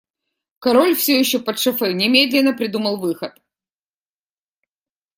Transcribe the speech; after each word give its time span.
Король, 0.57 0.95
все 0.95 1.19
еще 1.19 1.37
подшофе, 1.37 1.93
немедленно 1.93 2.53
придумал 2.57 2.97
выход. 2.99 3.39